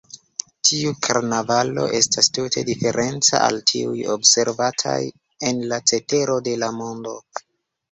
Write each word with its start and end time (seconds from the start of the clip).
Tiu 0.67 0.93
karnavalo 1.07 1.83
estas 1.97 2.29
tute 2.37 2.63
diferenca 2.71 3.43
al 3.49 3.61
tiuj 3.73 3.95
observataj 4.15 4.97
en 5.53 5.63
la 5.75 5.81
cetero 5.93 6.41
de 6.51 6.59
la 6.67 6.75
mondo. 6.83 7.17